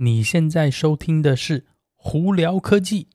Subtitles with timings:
[0.00, 1.66] 你现在收听的是
[1.96, 3.08] 胡聊科技。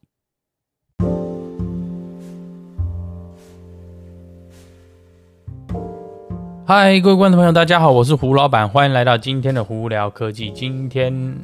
[6.65, 10.51] 嗨，各位观众朋友，大家好，我是胡老板，欢迎来到今天的胡聊科技。
[10.51, 11.37] 今天，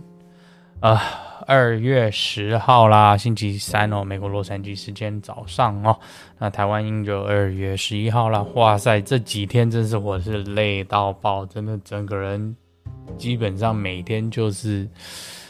[0.81, 1.01] 啊，
[1.47, 5.97] 二月十号啦，星期三哦，美国洛杉矶时间早上哦，
[6.37, 8.45] 那台湾应就二月十一号啦。
[8.55, 12.57] 哇塞，这几天真是我是累到爆，真的整个人。
[13.17, 14.87] 基本上每天就是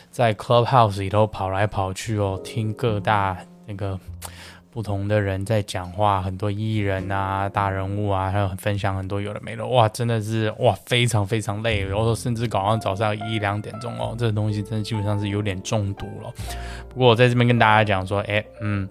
[0.09, 3.99] 在 Clubhouse 里头跑来跑去哦，听各大那个
[4.71, 11.83] 不同的人在讲话，很多艺人啊、大人物啊，还有分享很多有的没的，哇，真的是哇，非常非常累。
[11.83, 16.33] 然后甚至搞到早上一两点钟哦，这个东西真的基本上是有点中毒了。
[16.89, 18.88] 不过我在这边跟大家讲说，哎，嗯。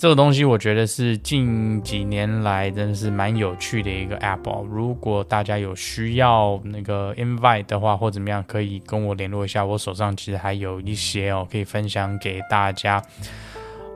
[0.00, 4.66] 这个东西我觉得是近几年来真的是蛮有趣的一个 app 哦。
[4.66, 9.62] 如果大家有需要那个 invite 的话，或怎么样，可以跟我联络一下。
[9.62, 13.02] 我手上其实还有一些哦，可以分享给大家。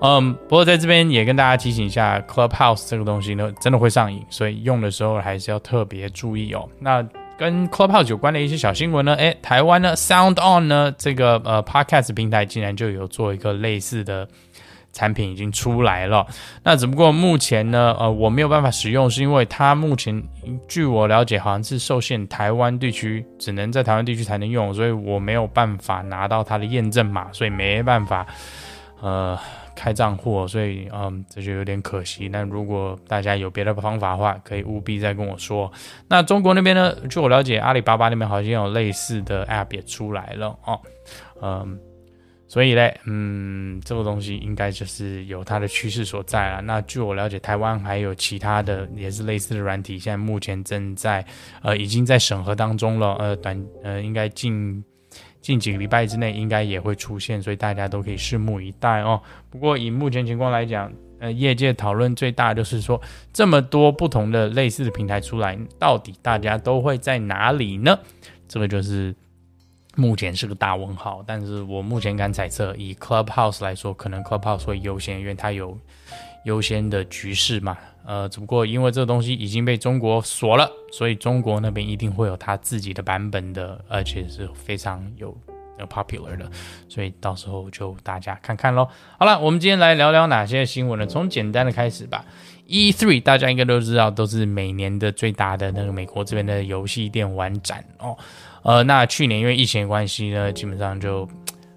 [0.02, 6.68] 嗯，不过在这边也跟大家提醒一下，Clubhouse 这个东西呢，真的会上瘾，所以用的时候还是要特别注意哦。
[6.80, 7.02] 那
[7.39, 14.28] 跟 Clubhouse 有关的一些小新闻呢，诶，台湾呢 Sound On 呢这个呃 Podcast 平台竟然就有做一个类似的。
[14.94, 16.24] 产品已经出来了，
[16.62, 20.22] 那只不过目前呢，呃，我没有办法使用，是因为它目前
[20.68, 28.24] 据我了解，好像是受限台湾地区，只能在台湾地区才能用，所以我没有办法拿到它的验证码，所以没办法，
[29.02, 29.36] 呃，
[29.74, 32.28] 开账户，所以嗯，这就有点可惜。
[32.28, 35.68] 那如果大家有别的方法的话，可以务必再跟我说。
[36.08, 40.80] 那中国那边呢，据我了解，阿里巴巴那边好像有类似的 App 也出来了哦，
[41.42, 41.76] 嗯。
[42.46, 46.60] 所以嘞，嗯，这个东西应该就是有它的趋势所在了。
[46.60, 51.24] 那据我了解，台湾还有其他的也是类似的软体，现在目前正在
[51.62, 53.14] 呃已经在审核当中了。
[53.14, 54.84] 呃，短呃应该近
[55.40, 59.20] 近几个礼拜之内应该也会出现，所以大家都可以拭目以待哦。
[59.50, 63.00] 不过以目前情况来讲，呃，业界讨论最大就是说，
[63.33, 67.98] 这么多不同的类似的平台出来，到底大家都会在哪里呢？
[68.46, 69.12] 这个就是。
[69.96, 75.78] 目前是个大问号，但是我目前敢猜测，以 Clubhouse 来说，可能 Clubhouse 会优先，因为它有
[76.44, 77.77] 优先的局势嘛。
[78.06, 85.34] 呃，只不过因为这个东西已经被中国锁了，所以中国那边一定会有它自己的版本的，而且是非常有
[85.88, 86.50] popular 的，
[86.88, 88.86] 所以到时候就大家看看喽。
[89.18, 91.06] 好了，我们今天来聊聊哪些新闻呢？
[91.06, 92.24] 从简单的开始吧。
[92.66, 98.16] E3 大家应该都知道，都是每年的最大的那个美国这边的游戏电玩展哦。
[98.64, 101.29] 呃，那去年因为疫情的关系呢，基本上就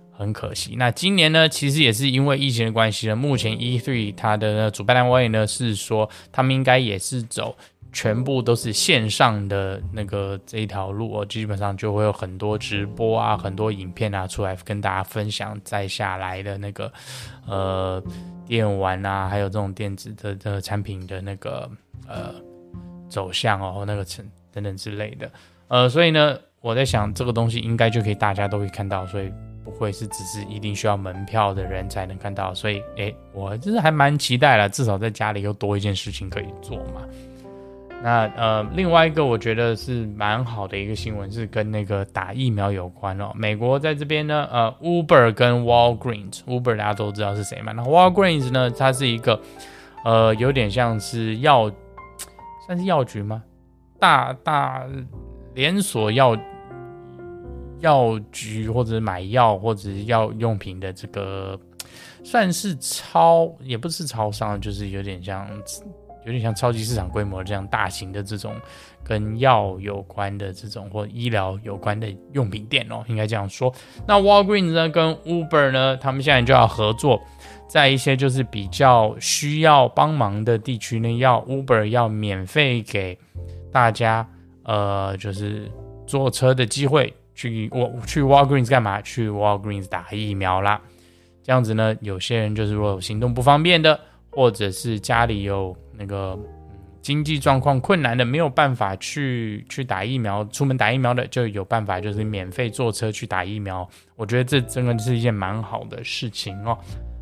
[0.10, 0.76] 很可惜。
[0.78, 7.58] 那今年呢，其实也是因为疫情的关系呢，目前 E3 它的主办单位呢是说，他们应该也是走
[7.92, 16.90] 全部都是线上的那个这一条路哦，基本上就会有很多直播啊，很多影片啊出来跟大家分享再下来的那个
[17.46, 18.02] 呃
[18.46, 21.70] 电玩啊，还有这种电子的的产品的那个
[22.08, 22.34] 呃
[23.10, 25.30] 走向哦，那个成等等之类的。
[25.68, 26.40] 呃，所以呢。
[26.62, 29.32] 我在想，这个东西应该就可以大家都会看到，所以
[29.64, 32.54] 不会是只是一定需要门票的人才能看到。
[32.54, 37.02] 所以，诶，我就是还蛮期待了，至少在家里又多一件事情可以做嘛。
[38.04, 43.32] 那呃，另外一个我觉得是蛮好的一个新闻是跟那个打疫苗有关哦。
[43.34, 47.72] 美国在这边呢，呃，Uber 跟 Walgreens，Uber 大家都知道是谁嘛？
[47.72, 49.40] 那 Walgreens 呢，它是一个
[50.04, 51.72] 呃，有点像是药，
[52.66, 53.44] 算是药局吗？
[54.00, 54.86] 大大。
[55.58, 56.38] 连锁药
[57.80, 61.60] 药局或者买药或者药用品的这个，
[62.24, 65.50] 算是超也不是超商，就是有点像
[66.28, 68.54] 有点像超级市场规模这样大型的这种
[69.04, 73.74] 跟药有关的这种或医疗有关的用品店哦，应该这样说。
[74.08, 77.20] 那 Walgreens 呢跟 Uber 呢，他们现在就要合作，
[77.68, 83.18] 在一些就是比较需要帮忙的地区呢，要 Uber 要免费给
[83.72, 84.30] 大家。
[84.68, 85.72] 呃，就是
[86.06, 89.02] 坐车的机会去我去 Walgreens 干嘛？
[89.02, 90.80] 去 Walgreens 打疫苗啦。
[91.42, 93.98] 这样子呢，有些人就是如果行动不方便的，
[94.30, 96.38] 或者是家里有那个
[97.02, 103.88] 经济状况困难的，没有办法去去打疫苗，出门打疫苗的，就有办法就是免费坐车去打疫苗。
[104.18, 106.78] 我觉得这真的是一件蛮好的事情哦。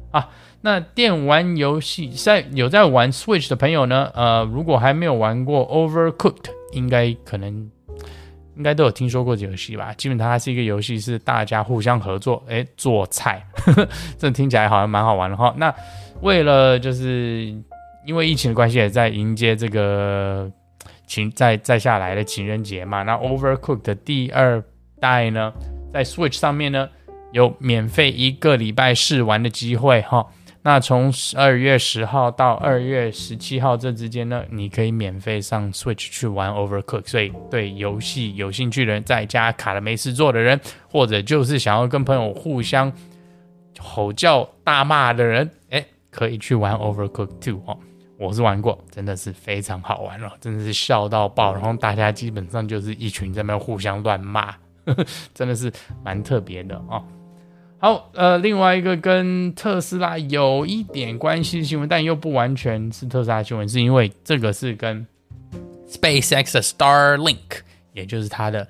[0.09, 0.27] 啊，
[0.61, 6.49] 那电玩游戏在有在玩 Switch 的朋友呢，呃，如果还没有玩过 Overcooked。
[6.75, 7.51] 应该可能
[8.55, 9.93] 应该都有听说过这游戏吧？
[9.93, 13.87] 基本上它是一个游戏，是大家互相合作，哎，做菜，呵呵，
[14.17, 15.53] 这听起来好像蛮好玩的哈。
[15.57, 15.73] 那
[16.21, 17.53] 为了就是
[18.05, 20.49] 因为疫情的关系，也在迎接这个
[21.07, 23.03] 情再再下来的情人节嘛。
[23.03, 24.63] 那 Overcooked 的第二
[24.99, 25.51] 代呢，
[25.93, 26.87] 在 Switch 上面呢，
[27.31, 30.25] 有免费一个礼拜试玩的机会哈。
[30.67, 37.07] 那从十二月十号到二月十七号这之间呢，你可以免费上 Switch 去玩 Overcook。
[37.07, 40.59] 所以对游戏有兴趣的人，在家卡了没事做的人，
[40.89, 42.91] 或者就是想要跟朋友互相
[43.77, 47.77] 吼叫大骂的人，哎，可以去玩 Overcook Two 哦。
[48.17, 51.53] 我是玩过，真的是非常好玩了，真的是笑到爆。
[51.53, 54.47] 然后大家基本上就是一群在那互相乱骂，
[54.87, 55.71] 呵呵，真的是
[56.03, 57.05] 蛮特别的哦。
[57.85, 65.05] 好，呃，另外一个跟特斯拉有一点关系的新闻，但又不完全是特斯拉新闻，是因为这个是跟
[65.87, 67.59] SpaceX 的 Starlink，
[67.93, 68.67] 也就是它的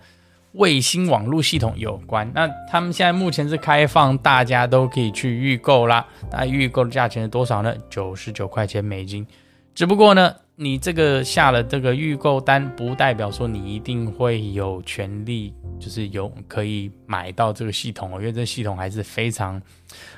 [0.51, 2.29] 卫星网络系统有关。
[2.35, 6.05] 那他们现在目前是开放，大家都可以去预购啦。
[6.29, 7.73] 那预购的价钱是多少呢？
[7.89, 9.25] 九十九块钱美金。
[9.73, 15.53] 只不过呢，你这个下了这个预购单，不代表说你一定会有权利，
[15.85, 19.61] 就是有可以买到这个系统哦，因为这系统还是非常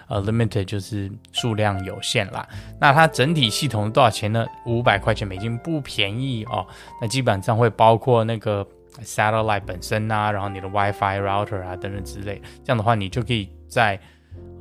[0.07, 2.47] 呃 limited，就是数量有限啦。
[2.79, 4.47] 那它整体系统多少钱呢？
[4.65, 6.65] 五百块钱美金，不便宜哦。
[7.01, 8.65] 那基本上会包括那个
[9.03, 12.41] satellite 本身啊，然后你的 WiFi router 啊等等之类。
[12.63, 13.99] 这样的话，你就可以在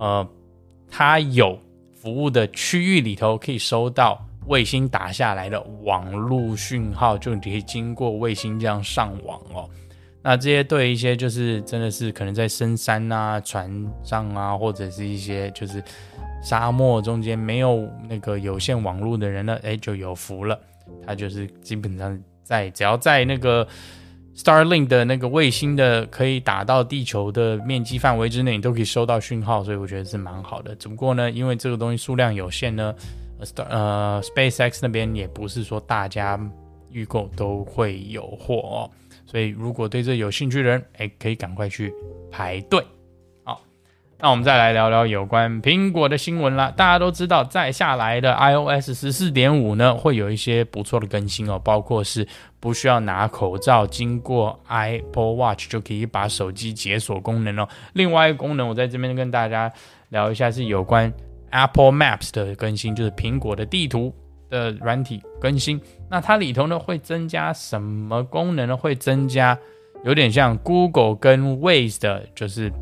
[0.00, 0.29] 呃
[0.91, 1.56] 它有
[1.94, 4.20] 服务的区域里头可以收到。
[4.47, 9.69] 卫星打下来的网络讯号，就你可以经过卫星这样上网哦。
[10.26, 13.70] 那这些对一些就是真的是可能在深山啊、船
[14.02, 15.81] 上啊，或者是一些就是
[16.43, 20.58] 沙漠中间没有那个有线网络的人呢，哎，就有福了。
[21.06, 23.64] 他就是基本上在只要在那个
[24.37, 30.75] Starlink 的那个卫星的可以打到地球的面积范围之内，你都可以收到讯号，所以我觉得是蛮好的。
[30.75, 32.93] 只不过呢，因为这个东西数量有限呢。
[33.69, 36.40] 呃，SpaceX 那边也不是说大家
[36.90, 38.90] 预购都会有货哦，
[39.26, 41.93] 所以如果对这有兴趣的人，哎，可以赶快去
[42.31, 42.82] 排队。
[43.44, 43.61] 好，
[44.19, 46.73] 那我们再来聊聊有关苹果的新闻啦。
[46.75, 52.26] 大家都知道，再下来的 iOS 十四点五呢，会有一些不错的更新哦，包括是
[52.61, 57.69] 不需要拿口罩，经过 Apple Watch 就可以把手机解锁功能哦。
[57.94, 59.73] 另外一个功能，我在这边跟大家
[60.11, 61.12] 聊一下，是有关。
[61.50, 64.12] Apple Maps 的更新，就是苹果的地图
[64.49, 65.81] 的软体更新。
[66.11, 68.77] 那它里头呢，会增加什么功能呢？
[68.77, 69.59] 会增加
[70.05, 72.73] 有点像 Google 跟 Waze 的，就是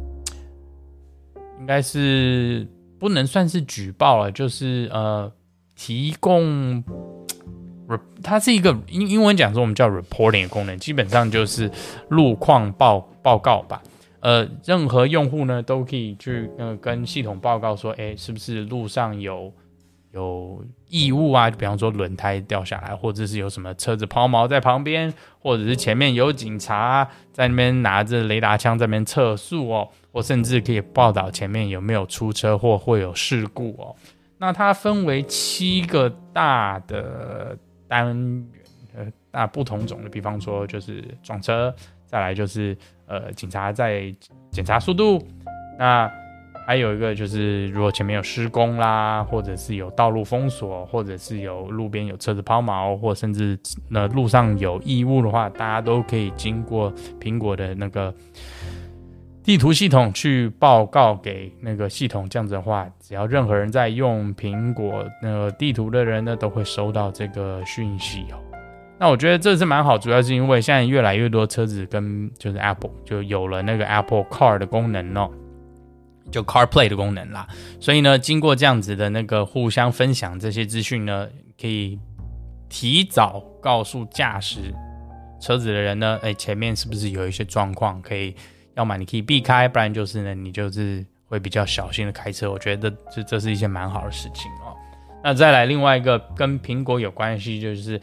[1.59, 2.67] 应该是
[2.99, 5.33] 不能算是举报了，就是呃
[5.75, 6.85] 提供，
[8.23, 11.71] 它是一个英英文讲说我们叫 reporting 的功能，基本上就是
[12.09, 13.83] 路况报报告吧。
[14.21, 19.53] 呃，任何用户呢都可以去呃跟系统报告说，哎，是不是路上有
[20.15, 21.51] 有异物啊？
[21.51, 33.95] 比方说轮胎掉下来，或者是有什么车子抛锚在旁边，或者是前面有警察在那边拿着雷达枪在那边测速哦，或甚至可以报道前面有没有出车祸或有事故哦。
[34.39, 38.47] 那它分为七个大的单元，
[38.97, 41.75] 呃，大不同种的，比方说就是撞车。
[42.07, 42.77] 再来就是，
[43.07, 44.15] 呃，警察在
[44.53, 45.21] 检查速度。
[45.77, 46.09] 那
[46.67, 58.15] 还有一个就是，如果前面有施工啦，或者是有道路封锁，或者是有路边有车子抛锚，或甚至那路上有异物的话，大家都可以经过苹果的那个
[59.43, 62.27] 地图系统去报告给那个系统。
[62.29, 68.41] 这样子的话，只要任何人在用苹果那个地图的人呢，都会收到这个讯息哦。
[68.99, 75.29] 那我觉得这是蛮好，主要是因为现在越来越多车子跟就是 Apple 就有了那个 Apple Car 的功能哦，
[76.31, 77.47] 就 CarPlay 的功能啦。
[77.81, 81.29] 所以呢，经过这样子的那个互相分享这些资讯呢，
[81.61, 81.99] 可以
[82.69, 84.75] 提早告诉驾驶
[85.41, 88.35] 车子的人呢，哎，前面是不是有一些状况，可以
[88.75, 92.51] 要么你可以避开，不然就是呢，你就是会比较小心的开车。
[92.51, 94.75] 我觉得这这是一件蛮好的事情哦。
[95.23, 98.01] 那再来另外一个跟苹果有关系就是。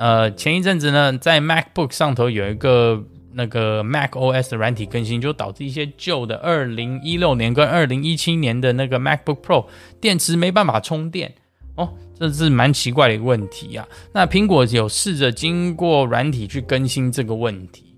[0.00, 3.04] 呃，前一阵子呢，在 MacBook 上头有一个
[3.38, 9.66] 那个 macOS 的软体更新，就导致一些旧的二零一六年跟二零一七年的那个 MacBook Pro
[10.00, 11.32] 电池没办法充电
[11.76, 13.86] 哦，这是蛮奇怪的一个问题啊。
[14.12, 17.94] 那苹果有试着经过软体去更新这个问题，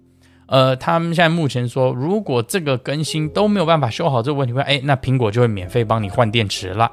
[0.46, 6.92] 呃，他们现在目前说，如果这个更新都没有办法修好这个问题，哎，那苹果就会免费帮你换电池了。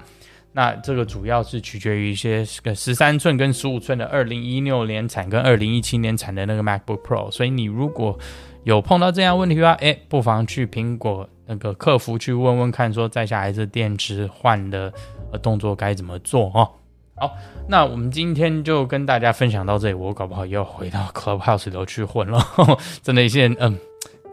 [0.57, 8.17] 那这个主要是取决于一些个十三寸跟十五寸的二零一六年产跟二零一七年产的那个 MacBook Pro，所以你如果
[8.63, 14.91] 有碰到这样问题的话，哎，不妨去苹果那个客服去问问看，说再下来这电池换的
[15.43, 16.67] 动作该怎么做哦。
[17.13, 17.37] 好，
[17.69, 22.43] 那我们今天就跟大家分享到这里，我搞不好又要回到 Clubhouse 里头去混了，
[23.03, 23.77] 真的一些嗯。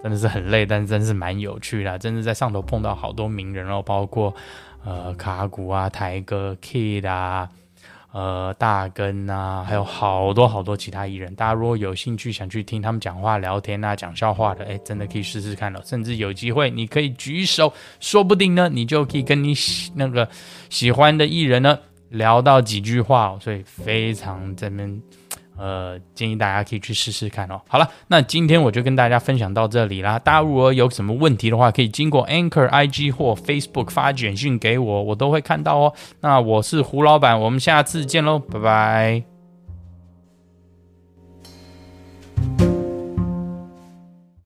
[0.04, 4.34] 真的是很累，但是真是蛮有趣的，真的在上头碰到好多名人哦，包括
[4.84, 7.48] 呃卡古啊、台哥、Kid 啊、
[8.12, 11.34] 呃大根啊，还有好多好多其他艺人。
[11.34, 15.80] 大家如果有兴趣想去听他们讲话、聊天啊、讲笑话的，哎，真的可以试试看哦。
[15.82, 20.28] 甚至有机会，你可以举手，说不定呢，你就可以跟你喜那个
[20.68, 21.78] 喜欢的艺人呢
[22.14, 23.36] 聊到几句话。
[23.40, 25.00] 所以非常这边。
[25.56, 27.60] 呃，建议大家可以去试试看哦。
[27.68, 30.18] 好了，那今天我就跟大家分享到这里啦。
[30.18, 35.94] 大家如果有什么问题的话，可以经过 Anchor IG 或 Facebook 发简讯给我，我都会看到哦。
[36.22, 39.33] 那我是胡老板，我们下次见喽，拜拜。